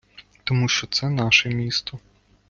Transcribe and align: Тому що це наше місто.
Тому 0.43 0.67
що 0.67 0.87
це 0.87 1.09
наше 1.09 1.49
місто. 1.49 1.99